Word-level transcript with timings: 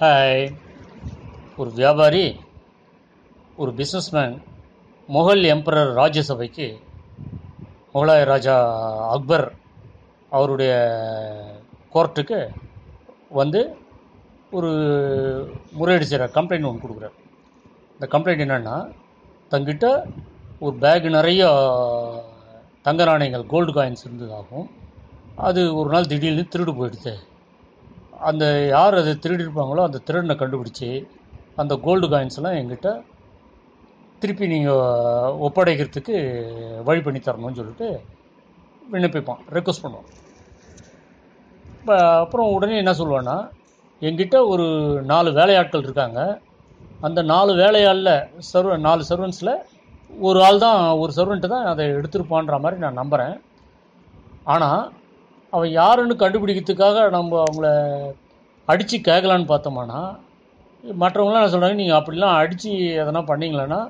Hi 0.00 0.52
ஒரு 1.56 1.70
வியாபாரி 1.70 2.40
ஒரு 3.56 3.70
பிஸ்னஸ்மேன் 3.70 4.34
முகல் 5.08 5.42
எம்பரர் 5.42 5.90
ராஜ்யசபைக்கு 5.92 6.66
முகலாய 7.94 8.24
ராஜா 8.24 8.54
அக்பர் 9.08 9.52
அவருடைய 10.30 10.72
கோர்ட்டுக்கு 11.94 12.48
வந்து 13.30 13.76
ஒரு 14.50 14.70
முறையீடு 15.72 16.06
செய்கிற 16.06 16.28
கம்ப்ளைண்ட் 16.28 16.68
ஒன்று 16.68 16.84
கொடுக்குறார். 16.84 17.16
இந்த 17.94 18.08
கம்ப்ளைண்ட் 18.12 18.44
என்னென்னா 18.46 18.76
தங்கிட்ட 19.52 20.06
ஒரு 20.58 20.76
பேக் 20.76 21.08
நிறைய 21.10 21.48
தங்க 22.82 23.04
நாணயங்கள் 23.04 23.46
கோல்டு 23.46 23.72
காயின்ஸ் 23.72 24.04
இருந்ததாகவும் 24.04 24.70
அது 25.36 25.74
ஒரு 25.74 25.90
நாள் 25.90 26.06
திடீர்னு 26.06 26.46
திருடு 26.54 26.74
போயிடுது 26.80 27.14
அந்த 28.18 28.44
யார் 28.74 28.98
அதை 29.00 29.12
திருடிருப்பாங்களோ 29.24 29.82
அந்த 29.88 29.98
திருடனை 30.06 30.34
கண்டுபிடிச்சி 30.38 30.88
அந்த 31.62 31.74
கோல்டு 31.84 32.06
காயின்ஸ் 32.12 32.38
எல்லாம் 32.40 32.58
எங்கிட்ட 32.60 32.88
திருப்பி 34.22 34.46
நீங்கள் 34.52 35.36
ஒப்படைக்கிறதுக்கு 35.46 36.16
வழி 36.88 37.00
பண்ணி 37.06 37.20
தரணும்னு 37.20 37.58
சொல்லிட்டு 37.60 37.88
விண்ணப்பிப்பான் 38.92 39.42
ரெக்வஸ்ட் 39.56 39.84
பண்ணுவான். 39.84 40.08
இப்போ 41.76 41.96
அப்புறம் 42.24 42.52
உடனே 42.56 42.76
என்ன 42.82 42.92
சொல்லுவேன்னா 43.00 43.36
எங்கிட்ட 44.02 44.36
ஒரு 44.52 44.66
நாலு 45.12 45.30
வேலையாட்கள் 45.38 45.86
இருக்காங்க. 45.86 46.20
அந்த 47.06 47.20
நாலு 47.32 47.52
வேலையாளில் 47.62 48.14
சர்வ 48.50 48.76
நாலு 48.86 49.02
சர்வன்ஸில் 49.10 49.54
ஒரு 50.28 50.38
ஆள் 50.46 50.62
தான் 50.66 50.80
ஒரு 51.02 51.12
சர்வெண்ட்டு 51.18 51.52
தான் 51.54 51.68
அதை 51.72 51.84
எடுத்திருப்பான்ற 51.98 52.56
மாதிரி 52.64 52.82
நான் 52.84 53.00
நம்புகிறேன் 53.00 53.36
ஆனால் 54.54 54.82
அவன் 55.52 55.70
யாருன்னு 55.70 56.14
கண்டுபிடிக்கிறதுக்காக 56.14 57.10
நம்ம 57.10 57.42
அவங்கள 57.44 57.68
அடித்து 58.68 58.96
கேட்கலான்னு 58.98 59.52
பார்த்தோம்னா 59.52 60.00
மற்றவங்களாம் 60.84 61.40
என்ன 61.40 61.52
சொல்கிறாங்க 61.52 61.78
நீங்கள் 61.82 61.98
அப்படிலாம் 61.98 62.36
அடித்து 62.40 62.70
எதனா 63.02 63.20
பண்ணிங்களேன்னா 63.30 63.80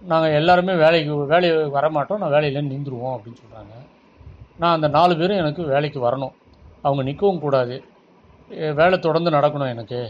நாங்கள் 0.00 0.36
எல்லாருமே 0.40 0.74
வேலைக்கு 0.84 1.14
வேலையை 1.32 1.56
வரமாட்டோம் 1.76 2.20
நான் 2.22 2.34
வேலையில் 2.36 2.70
நின்றுடுவோம் 2.72 3.14
அப்படின்னு 3.16 3.40
சொல்கிறாங்க 3.42 3.74
நான் 4.62 4.74
அந்த 4.76 4.88
நாலு 4.88 5.14
பேரும் 5.16 5.40
எனக்கு 5.42 5.62
வேலைக்கு 5.72 6.00
வரணும். 6.08 6.34
அவங்க 6.82 7.02
நிற்கவும் 7.10 7.42
கூடாது. 7.44 7.76
வேலை 8.80 8.96
தொடர்ந்து 8.98 9.30
நடக்கணும் 9.30 9.72
எனக்கு. 9.74 10.00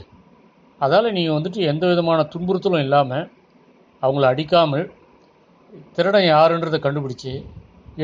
அதால் 0.80 1.14
நீங்கள் 1.16 1.36
வந்துட்டு 1.36 1.60
எந்த 1.72 1.84
விதமான 1.86 2.20
துன்புறுத்தலும் 2.32 2.84
இல்லாமல் 2.86 3.24
அவங்கள 4.02 4.24
அடிக்காமல் 4.32 4.84
திருடன் 5.96 6.28
யாருன்றதை 6.34 6.78
கண்டுபிடிச்சி 6.82 7.32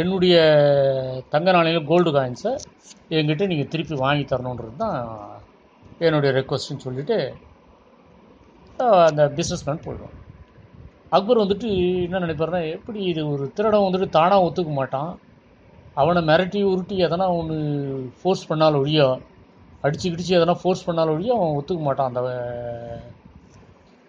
என்னுடைய 0.01 0.35
தங்க 1.33 1.48
நாணயம் 1.55 1.89
கோல்டு 1.89 2.11
காயின்ஸை 2.15 2.53
என்கிட்ட 3.17 3.47
நீங்கள் 3.51 3.71
திருப்பி 3.73 3.95
வாங்கி 4.03 4.25
தரணுன்றது 4.31 4.77
தான் 4.83 4.99
என்னுடைய 6.07 6.31
ரெக்வஸ்ட்னு 6.37 6.84
சொல்லிவிட்டு 6.84 7.17
அந்த 9.09 9.23
பிஸ்னஸ்மேன் 9.39 9.83
போயிடுவான். 9.87 10.17
அக்பர் 11.17 11.43
வந்துட்டு 11.43 11.69
என்ன 12.05 12.21
நினைப்பாருன்னா 12.25 12.61
எப்படி 12.77 13.01
இது 13.11 13.23
ஒரு 13.33 13.45
திருடம் 13.57 13.87
வந்துட்டு 13.87 14.09
தானாக 14.17 14.47
ஒத்துக்க 14.47 14.73
மாட்டான். 14.79 15.11
அவனை 16.03 16.21
மிரட்டி 16.31 16.61
உருட்டி 16.71 16.97
எதனா 17.06 17.27
ஒன்று 17.41 17.59
ஃபோர்ஸ் 18.21 18.49
பண்ணால் 18.51 18.79
ஒழியோ 18.83 19.09
அடிச்சு 19.87 20.06
கிடிச்சு 20.12 20.33
எதனா 20.39 20.55
ஃபோர்ஸ் 20.62 20.87
பண்ணால் 20.89 21.12
ஒழியோ 21.15 21.34
அவன் 21.39 21.56
ஒத்துக்க 21.59 21.83
மாட்டான். 21.89 22.11
அந்த 22.12 22.23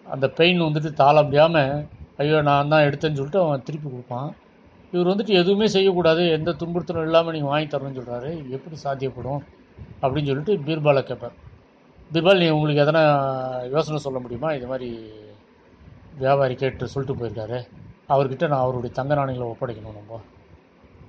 அந்த 0.06 0.26
பெயின் 0.38 0.66
வந்துட்டு 0.66 0.92
தாள 1.02 1.16
முடியாமல் 1.26 1.74
ஐயோ 2.22 2.40
நான் 2.50 2.72
தான் 2.72 2.86
எடுத்தேன்னு 2.88 3.20
சொல்லிட்டு 3.20 3.44
அவன் 3.44 3.66
திருப்பி 3.68 3.88
கொடுப்பான். 3.88 4.30
இவர் 4.94 5.10
வந்துட்டு 5.10 5.34
எதுவுமே 5.42 5.66
செய்யக்கூடாது 5.74 6.22
எந்த 6.36 6.50
துன்புறுத்தலும் 6.60 7.06
இல்லாமல் 7.08 7.34
நீங்கள் 7.36 7.52
வாங்கி 7.52 7.68
தரணும்னு 7.70 7.98
சொல்கிறாரு 8.00 8.30
எப்படி 8.56 8.76
சாத்தியப்படும் 8.84 9.40
அப்படின்னு 10.02 10.28
சொல்லிட்டு 10.30 10.54
பீர்பாலை 10.66 11.02
கேட்பார். 11.08 11.34
பீர்பால் 12.12 12.40
நீ 12.42 12.48
உங்களுக்கு 12.56 12.82
எதனா 12.84 13.02
யோசனை 13.74 13.98
சொல்ல 14.06 14.18
முடியுமா? 14.24 14.48
இது 14.58 14.66
மாதிரி 14.72 14.88
வியாபாரி 16.22 16.54
கேட்டு 16.62 16.92
சொல்லிட்டு 16.94 17.18
போயிருக்காரு. 17.20 17.58
அவர்கிட்ட 18.14 18.44
நான் 18.52 18.64
அவருடைய 18.64 18.92
தங்க 18.98 19.12
நாணயங்களை 19.18 19.46
ஒப்படைக்கணும் 19.52 19.98
நம்ம. 20.00 20.20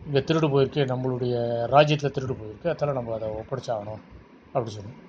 இங்கே 0.08 0.22
திருடு 0.30 0.48
போயிருக்கு 0.54 0.82
நம்மளுடைய 0.92 1.36
ராஜ்யத்தில் 1.76 2.16
திருடு 2.16 2.36
போயிருக்கு 2.42 2.72
அதனால் 2.74 2.98
நம்ம 3.00 3.14
அதை 3.18 3.30
ஒப்படைச்சாகணும் 3.42 4.02
அப்படி 4.54 4.72
சொல்லணும் 4.78 5.02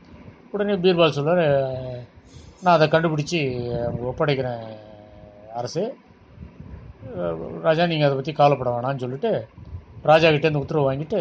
உடனே 0.55 0.77
பீர்பால் 0.85 1.17
சொல்கிறார் 1.19 1.47
நான் 2.65 2.77
அதை 2.77 2.87
கண்டுபிடிச்சி 2.95 3.41
ஒப்படைக்கிறேன் 4.11 4.65
அரசு. 5.61 5.83
ராஜா 7.67 7.85
நீங்கள் 7.91 8.07
அதை 8.09 8.17
பற்றி 8.17 8.33
கவலைப்பட 8.39 8.71
வேணாம்னு 8.75 9.03
சொல்லிட்டு 9.05 9.31
ராஜா 10.11 10.29
கிட்டேருந்து 10.29 10.65
உத்தரவு 10.65 10.89
வாங்கிட்டு 10.89 11.21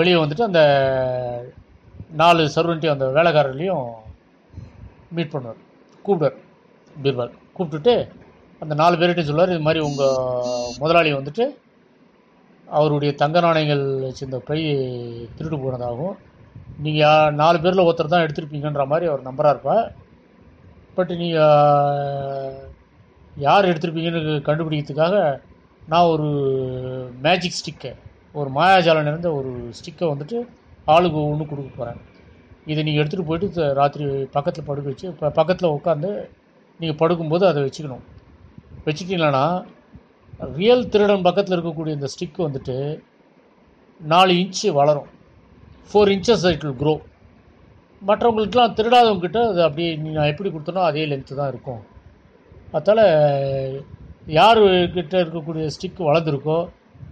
வெளியே 0.00 0.16
வந்துட்டு 0.22 0.48
அந்த 0.48 0.60
நாலு 2.20 2.42
சர்வன்ட்டையும் 2.56 2.96
அந்த 2.96 3.06
வேலைக்காரர்களையும் 3.16 3.86
மீட் 5.16 5.32
பண்ணுவார். 5.34 5.60
கூப்பிடுவார் 6.04 6.38
பீர்பால். 6.96 7.32
கூப்பிட்டுட்டு 7.56 7.94
அந்த 8.62 8.74
நாலு 8.80 8.94
பேர்கிட்ட 9.00 9.22
சொல்லுவார் 9.28 9.54
இது 9.54 9.66
மாதிரி 9.66 9.80
உங்கள் 9.88 10.76
முதலாளி 10.82 11.10
வந்துட்டு 11.14 11.44
அவருடைய 12.68 13.10
தங்க 13.22 13.40
நாணயங்கள் 13.40 13.84
வச்சிருந்த 14.06 14.38
பை 14.48 14.58
திருட்டு 15.36 15.58
போனதாகவும் 15.64 16.16
நீங்கள் 16.86 17.34
நாலு 17.40 17.58
பேரில் 17.64 17.86
ஒருத்தர் 17.86 18.14
தான் 18.14 18.24
எடுத்திருப்பீங்கன்ற 18.26 18.84
மாதிரி 18.92 19.06
அவர் 19.10 19.28
நம்பராக 19.28 19.54
இருப்பார் 19.54 19.86
பட் 20.96 21.12
நீங்கள் 21.22 22.56
யார் 23.44 23.68
எடுத்திருப்பீங்கன்னு 23.70 24.34
கண்டுபிடிக்கிறதுக்காக 24.48 25.16
நான் 25.92 26.10
ஒரு 26.12 26.28
மேஜிக் 27.24 27.58
ஸ்டிக்கை 27.58 27.92
ஒரு 28.38 28.48
மாயாஜாலம் 28.56 29.08
நிறைந்த 29.08 29.28
ஒரு 29.38 29.50
ஸ்டிக்கை 29.78 30.06
வந்துட்டு 30.12 30.36
ஆளுக்கு 30.94 31.18
ஒன்று 31.30 31.44
கொடுக்க 31.50 31.70
போகிறேன் 31.70 32.00
இதை 32.70 32.80
நீங்கள் 32.86 33.02
எடுத்துகிட்டு 33.02 33.28
போயிட்டு 33.30 33.66
ராத்திரி 33.78 34.04
பக்கத்தில் 34.36 34.68
படுக்க 34.68 34.86
வச்சு 34.92 35.06
இப்போ 35.12 35.30
பக்கத்தில் 35.38 35.74
உட்காந்து 35.76 36.10
நீங்கள் 36.80 36.98
படுக்கும்போது 37.02 37.44
அதை 37.50 37.60
வச்சுக்கணும். 37.64 38.04
வச்சுட்டீங்களன்னா 38.86 39.44
ரியல் 40.58 40.88
திருடன் 40.92 41.26
பக்கத்தில் 41.28 41.56
இருக்கக்கூடிய 41.56 41.92
இந்த 41.98 42.08
ஸ்டிக் 42.14 42.40
வந்துட்டு 42.46 42.76
நாலு 44.00 44.32
இன்ச்சு 44.42 44.68
வளரும். 44.78 45.10
Four 45.90 46.10
inches 46.14 46.46
it 46.54 46.64
will 46.66 46.80
grow 46.82 46.94
மற்றவங்களுக்குலாம் 48.02 48.74
திருடாதவங்ககிட்ட 48.78 49.40
அது 49.52 49.60
அப்படியே 49.66 49.90
நீ 50.02 50.08
நான் 50.16 50.32
எப்படி 50.32 50.50
கொடுத்தனோ 50.50 50.82
அதே 50.88 51.04
லென்த்து 51.10 51.38
தான் 51.40 51.52
இருக்கும். 51.52 51.82
அதால் 52.74 53.04
யார் 54.38 54.60
கிட்டே 54.94 55.18
இருக்கக்கூடிய 55.24 55.64
ஸ்டிக் 55.74 56.00
வளர்ந்துருக்கோ 56.08 56.58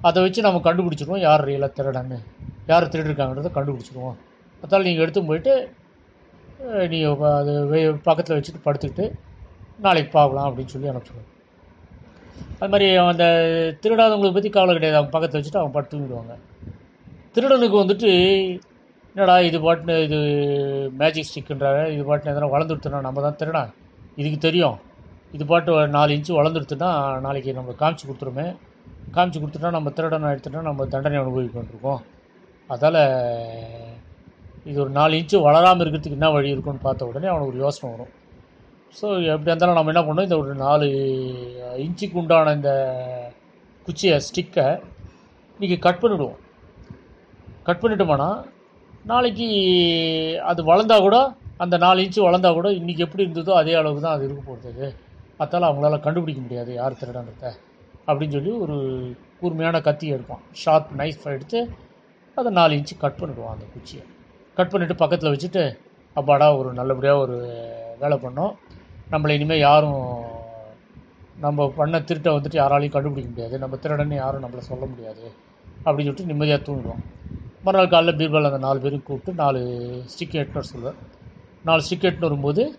அதை 0.08 0.18
வச்சு 0.24 0.46
நம்ம 0.46 0.60
கண்டுபிடிச்சிருவோம் 0.66 1.24
யார் 1.26 1.44
ரியலாக 1.48 1.76
திருடன்னு. 1.76 2.18
யார் 2.70 2.92
திருடிருக்காங்கன்றதை 2.92 3.50
கண்டுபிடிச்சிருவோம் 3.56 4.16
அதால் 4.64 4.86
நீங்கள் 4.86 5.04
எடுத்து 5.04 5.22
போயிட்டு 5.28 5.54
நீங்கள் 6.92 7.22
அது 7.38 7.52
பக்கத்தில் 8.08 8.36
வச்சுட்டு 8.38 8.64
படுத்துக்கிட்டு 8.66 9.06
நாளைக்கு 9.84 10.10
பார்க்கலாம் 10.18 10.48
அப்படின்னு 10.48 10.74
சொல்லி 10.74 10.90
அனுப்பிச்சிடுவோம். 10.90 11.30
அது 12.60 12.70
மாதிரி 12.72 12.86
அந்த 13.12 13.24
திருடாதவங்களை 13.82 14.32
பற்றி 14.36 14.50
கவலை 14.56 14.74
கிடையாது. 14.76 14.98
அவங்க 14.98 15.12
பக்கத்தில் 15.16 15.38
வச்சுட்டு 15.40 15.60
அவங்க 15.60 15.74
படுத்து 15.76 15.94
தூங்கிடுவாங்க. 15.96 16.34
திருடனுக்கு 17.34 17.76
வந்துட்டு 17.82 18.10
என்னடா 19.14 19.36
இது 19.48 19.58
பாட்டுன்னு 19.64 19.96
இது 20.06 20.18
மேஜிக் 21.00 21.28
ஸ்டிக்குன்றாங்க 21.30 21.82
இது 21.94 22.02
பாட்டுன்னு 22.08 22.34
எதனா 22.34 22.50
வளர்ந்துடுத்துனா 22.54 23.00
நம்ம 23.06 23.22
தான் 23.26 23.38
திருடா? 23.42 23.62
இதுக்கு 24.20 24.38
தெரியும். 24.46 24.78
இது 25.34 25.44
பாட்டு 25.50 25.72
நாலு 25.96 26.14
இன்ச்சு 26.16 26.32
வளர்ந்துடுத்துன்னா 26.38 26.90
நாளைக்கு 27.26 27.58
நம்ம 27.58 27.74
காமிச்சு 27.82 28.04
கொடுத்துருமே. 28.06 28.46
காமிச்சு 29.14 29.40
கொடுத்துட்டா 29.42 29.70
நம்ம 29.76 29.90
திருடனை 29.96 30.28
எடுத்துட்டா 30.34 30.60
நம்ம 30.68 30.86
தண்டனை 30.92 31.16
அனுபவிக்கொண்டிருக்கோம். 31.22 32.00
அதால் 32.70 33.00
இது 34.70 34.78
ஒரு 34.84 34.92
நாலு 34.98 35.18
இன்ச்சு 35.20 35.36
வளராமல் 35.46 35.82
இருக்கிறதுக்கு 35.84 36.18
என்ன 36.18 36.28
வழி 36.34 36.54
இருக்குன்னு 36.54 36.86
பார்த்த 36.86 37.10
உடனே 37.10 37.28
அவனுக்கு 37.32 37.52
ஒரு 37.54 37.62
யோசனை 37.64 37.88
வரும். 37.94 38.12
ஸோ 38.98 39.06
எப்படி 39.32 39.50
இருந்தாலும் 39.50 39.78
நம்ம 39.78 39.92
என்ன 39.92 40.02
பண்ணோம் 40.06 40.26
இந்த 40.28 40.36
ஒரு 40.42 40.52
நாலு 40.64 40.86
இன்ச்சுக்கு 41.84 42.18
உண்டான 42.22 42.52
இந்த 42.58 42.72
குச்சியை 43.86 44.16
ஸ்டிக்கை 44.26 44.66
இன்றைக்கி 45.56 45.76
கட் 45.86 46.02
பண்ணிவிடுவோம் 46.02 46.40
கட் 47.68 47.82
பண்ணிட்டோம்னா 47.82 48.30
நாளைக்கு 49.10 49.48
அது 50.50 50.60
வளர்ந்தா 50.70 50.96
கூட 51.06 51.16
அந்த 51.64 51.76
நாலு 51.84 52.04
இன்ச்சு 52.04 52.20
வளர்ந்தா 52.28 52.50
கூட 52.58 52.68
இன்றைக்கி 52.78 53.02
எப்படி 53.06 53.24
இருந்ததோ 53.26 53.52
அதே 53.62 53.74
அளவுக்கு 53.80 54.04
தான் 54.06 54.16
அது 54.16 54.26
இருக்க 54.28 54.42
போகிறது 54.50 54.86
அதால் 55.38 55.62
அவங்களால 55.62 56.00
கண்டுபிடிக்க 56.00 56.40
முடியாது 56.40 56.74
யார் 56.74 56.92
திருடன்றத 56.92 57.52
அப்படின்னு 58.06 58.32
சொல்லி 58.32 58.50
ஒரு 58.50 58.76
கூர்மையான 59.40 59.80
கத்தி 59.80 60.06
எடுப்பான். 60.08 60.40
ஷார்ப் 60.52 60.86
நைஃப் 60.96 61.24
எடுத்து 61.24 61.70
அதை 62.34 62.52
நாலு 62.52 62.74
இன்ச்சு 62.74 62.96
கட் 62.98 63.18
பண்ணிடுவான் 63.18 63.54
அந்த 63.54 63.64
குச்சியை. 63.72 64.04
கட் 64.54 64.70
பண்ணிவிட்டு 64.70 64.96
பக்கத்தில் 64.96 65.32
வச்சுட்டு 65.32 65.78
அப்பாடா 66.14 66.56
ஒரு 66.56 66.72
நல்லபடியாக 66.72 67.20
ஒரு 67.20 67.36
வேலை 68.00 68.18
பண்ணோம். 68.18 68.54
நம்மளை 69.10 69.28
இனிமேல் 69.28 69.58
யாரும் 69.58 70.22
நம்ம 71.40 71.68
பண்ண 71.76 71.98
திருட்டை 71.98 72.32
வந்துட்டு 72.32 72.58
யாராலையும் 72.60 72.90
கண்டுபிடிக்க 72.90 73.28
முடியாது. 73.28 73.58
நம்ம 73.58 73.76
திருடன்னு 73.76 74.14
யாரும் 74.14 74.42
நம்மளை 74.42 74.58
சொல்ல 74.58 74.86
முடியாது. 74.86 75.32
அப்படின்னு 75.78 75.82
சொல்லிட்டு 75.84 76.24
நிம்மதியாக 76.24 76.72
தூங்கிடுவோம் 76.72 77.02
மறுநாள் 77.62 77.88
காலைல 77.88 78.16
பீர்பால் 78.16 78.44
அந்த 78.44 78.58
நாலு 78.58 78.80
பேரும் 78.80 79.02
கூப்பிட்டு 79.02 79.42
நாலு 79.42 79.58
ஸ்டிக் 80.06 80.32
எட்டுன்னு 80.32 80.56
சொல்லுவேன் 80.56 80.60
சொல்லுவார். 80.60 80.94
நாலு 81.64 81.82
ஸ்டிக் 81.90 82.02
எட்டுன்னு 82.02 82.18
வரும்போது 82.18 82.78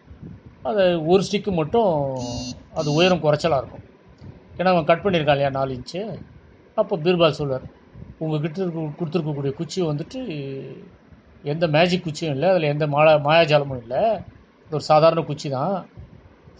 அது 0.69 0.83
ஒரு 1.11 1.21
ஸ்டிக்கு 1.25 1.51
மட்டும் 1.59 1.91
அது 2.79 2.89
உயரம் 2.97 3.23
குறைச்சலாக 3.25 3.61
இருக்கும். 3.61 3.85
ஏன்னா 4.57 4.71
அவன் 4.73 4.87
கட் 4.89 5.03
பண்ணியிருக்கான் 5.03 5.37
இல்லையா 5.37 5.51
நாலு 5.57 5.75
இன்ச்சு 5.77 6.01
அப்போ 6.81 6.95
பீர்பால் 7.05 7.39
சொல்வார் 7.39 7.65
உங்ககிட்ட 8.23 8.57
இருக்க 8.63 8.85
கொடுத்துருக்கக்கூடிய 8.99 9.51
குச்சி 9.59 9.79
வந்துட்டு 9.89 10.19
எந்த 11.53 11.65
மேஜிக் 11.75 12.05
குச்சியும் 12.05 12.33
இல்லை 12.35 12.47
அதில் 12.51 12.71
எந்த 12.73 12.85
மாயா 12.93 13.13
மாயாஜாலமும் 13.27 13.81
இல்லை. 13.83 14.01
இது 14.65 14.75
ஒரு 14.77 14.85
சாதாரண 14.91 15.21
குச்சி 15.29 15.47
தான். 15.57 15.75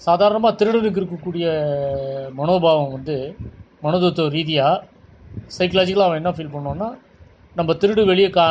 சாதாரணமாக 0.08 0.58
திருடனுக்கு 0.60 1.02
இருக்கக்கூடிய 1.02 1.46
மனோபாவம் 2.40 2.94
வந்து 2.98 3.16
மனோதத்துவ 3.86 4.34
ரீதியாக 4.38 4.84
சைக்கலாஜிக்கலாக 5.58 6.10
அவன் 6.10 6.22
என்ன 6.22 6.32
ஃபீல் 6.36 6.54
பண்ணுவான்னா 6.56 6.90
நம்ம 7.56 7.74
திருடு 7.82 8.02
வெளியே 8.12 8.30
கா 8.38 8.46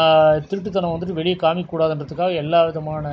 திருட்டுத்தனம் 0.50 0.95
வந்துட்டு 0.95 1.19
வெளியே 1.21 1.37
காமிக்கக்கூடாதுன்றதுக்காக 1.43 2.41
எல்லா 2.43 2.61
விதமான 2.69 3.07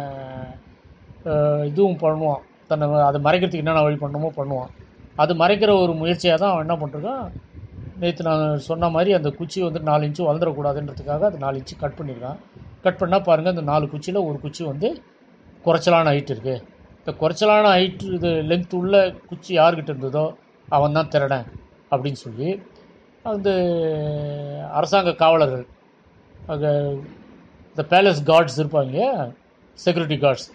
இதுவும் 1.72 2.02
பண்ணுவான். 2.06 2.42
தன்னை 2.70 2.86
அதை 3.10 3.20
மறைக்கிறதுக்கு 3.28 3.64
என்னென்ன 3.64 3.84
வழி 3.88 3.98
பண்ணணுமோ 4.04 4.30
பண்ணுவான். 4.40 4.72
அது 5.22 5.32
மறைக்கிற 5.42 5.72
ஒரு 5.84 5.94
முயற்சியாக 6.02 6.38
தான் 6.42 6.52
அவன் 6.52 6.66
என்ன 6.66 6.76
பண்ணுறான் 6.84 7.24
நேற்று 8.02 8.24
நான் 8.28 8.44
சொன்ன 8.68 8.90
மாதிரி 8.96 9.12
அந்த 9.18 9.30
குச்சி 9.40 9.60
வந்து 9.66 9.80
நாலு 9.90 10.06
இன்ச்சு 10.08 10.28
வளர்ந்துடக்கூடாதுன்றதுக்காக 10.28 11.26
அது 11.30 11.38
நாலு 11.46 11.60
இன்ச்சு 11.60 11.76
கட் 11.82 11.98
பண்ணியிருக்கான் 12.00 12.40
கட் 12.86 13.00
பண்ணால் 13.02 13.26
பாருங்கள் 13.28 13.54
அந்த 13.56 13.66
நாலு 13.72 13.86
குச்சியில் 13.92 14.28
ஒரு 14.30 14.38
குச்சி 14.46 14.64
வந்து 14.70 14.90
குறைச்சலான 15.66 16.12
ஹைட் 16.14 16.32
இருக்குது 16.34 16.62
இந்த 17.00 17.12
குறைச்சலான 17.22 17.68
ஹைட் 17.76 18.04
இது 18.18 18.30
லென்த் 18.50 18.74
உள்ள 18.80 18.96
குச்சி 19.30 19.52
யார்கிட்ட 19.60 19.94
இருந்ததோ 19.94 20.26
அவன் 20.68 20.98
தான் 20.98 21.12
திருடன் 21.14 21.48
அப்படின்னு 21.92 22.20
சொல்லி 22.26 22.50
அந்த 23.26 23.50
அரசாங்க 24.74 25.12
காவலர்கள் 25.16 25.66
அங்கே 26.48 26.72
இந்த 27.72 27.84
பேலஸ் 27.92 28.24
கார்ட்ஸ் 28.32 28.60
இருப்பாங்க 28.62 28.98
செக்யூரிட்டி 29.80 30.18
கார்ட்ஸ் 30.18 30.48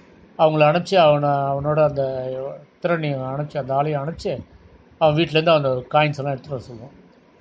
அவங்கள 0.43 0.63
அணைச்சி 0.71 0.95
அவனை 1.07 1.31
அவனோட 1.53 1.79
அந்த 1.91 2.03
திறனையும் 2.83 3.25
அணைச்சி 3.33 3.57
அந்த 3.63 3.73
ஆளையும் 3.79 4.03
அணைச்சி 4.03 4.31
அவன் 5.01 5.17
வீட்டிலேருந்து 5.19 5.57
அந்த 5.59 5.71
காயின்ஸ் 5.95 6.19
எல்லாம் 6.21 6.35
எடுத்துகிட்டு 6.35 6.57
வர 6.57 6.65
சொல்லுவான். 6.69 6.95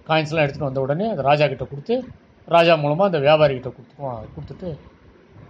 காயின்ஸ் 0.07 0.31
எல்லாம் 0.31 0.45
எடுத்துகிட்டு 0.45 0.69
வந்த 0.69 0.81
உடனே 0.86 1.06
அந்த 1.13 1.24
ராஜா 1.30 1.45
கிட்டே 1.51 1.68
கொடுத்து 1.71 1.95
ராஜா 2.47 2.74
மூலமாக 2.83 3.09
அந்த 3.12 3.19
வியாபாரி 3.25 3.53
கிட்ட 3.57 3.69
கொடுத்துருவான் 3.75 4.25
கொடுத்துட்டு 4.36 4.69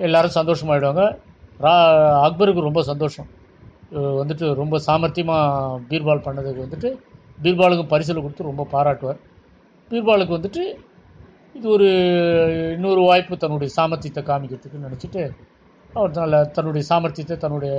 எல்லாரும் 0.07 0.37
சந்தோஷமாயிடுவாங்க 0.39 1.03
ரா 1.65 1.73
அக்பருக்கு 2.25 2.67
ரொம்ப 2.69 2.81
சந்தோஷம். 2.91 3.29
வந்துட்டு 4.21 4.45
ரொம்ப 4.61 4.75
சாமர்த்தியமாக 4.87 5.79
பீர்பால் 5.89 6.25
பண்ணதுக்கு 6.27 6.65
வந்துட்டு 6.65 6.89
பீர்பாலுக்கும் 7.43 7.91
பரிசில் 7.93 8.23
கொடுத்து 8.25 8.49
ரொம்ப 8.51 8.63
பாராட்டுவார். 8.73 9.19
பீர்பாலுக்கு 9.91 10.37
வந்துட்டு 10.37 10.63
இது 11.57 11.67
ஒரு 11.75 11.87
இன்னொரு 12.75 13.01
வாய்ப்பு 13.09 13.35
தன்னுடைய 13.43 13.69
சாமர்த்தியத்தை 13.77 14.23
காமிக்கிறதுக்கு 14.29 14.85
நினச்சிட்டு 14.87 15.21
அவர் 15.95 16.13
நல்ல 16.13 16.37
தன்னுடைய 16.55 16.83
சாமர்த்தியத்தை 16.89 17.35
தன்னுடைய 17.37 17.73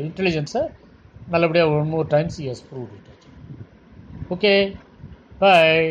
இன்டெலிஜென்ஸை 0.00 0.62
நல்லபடியாக 1.26 1.72
one 1.72 1.90
more 1.90 2.06
times 2.06 2.38
as 2.44 2.64
prove 2.68 2.92
okay 4.30 4.52
boy 5.38 5.84